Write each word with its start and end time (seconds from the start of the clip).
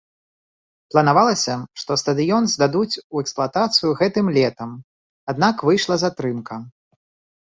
Планавалася, 0.91 1.55
што 1.81 1.97
стадыён 2.01 2.47
здадуць 2.53 2.99
у 3.17 3.23
эксплуатацыю 3.25 3.91
гэтым 3.99 4.31
летам, 4.39 4.71
аднак 5.35 5.55
выйшла 5.69 5.95
затрымка. 6.05 6.59